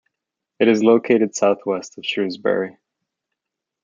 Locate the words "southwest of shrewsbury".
1.35-2.75